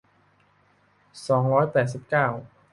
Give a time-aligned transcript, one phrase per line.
[1.27, 2.27] สองร้อยแปดสิบเก้า